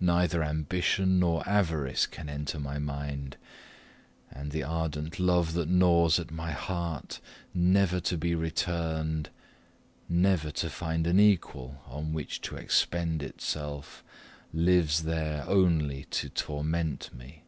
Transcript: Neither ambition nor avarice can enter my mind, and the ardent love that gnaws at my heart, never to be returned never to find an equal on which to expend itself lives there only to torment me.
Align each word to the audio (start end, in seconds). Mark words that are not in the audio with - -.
Neither 0.00 0.44
ambition 0.44 1.18
nor 1.18 1.48
avarice 1.48 2.06
can 2.06 2.28
enter 2.28 2.58
my 2.60 2.78
mind, 2.78 3.38
and 4.30 4.50
the 4.52 4.62
ardent 4.62 5.18
love 5.18 5.54
that 5.54 5.66
gnaws 5.70 6.20
at 6.20 6.30
my 6.30 6.50
heart, 6.50 7.20
never 7.54 8.00
to 8.00 8.18
be 8.18 8.34
returned 8.34 9.30
never 10.10 10.50
to 10.50 10.68
find 10.68 11.06
an 11.06 11.18
equal 11.18 11.80
on 11.86 12.12
which 12.12 12.42
to 12.42 12.56
expend 12.56 13.22
itself 13.22 14.04
lives 14.52 15.04
there 15.04 15.44
only 15.48 16.04
to 16.10 16.28
torment 16.28 17.08
me. 17.14 17.44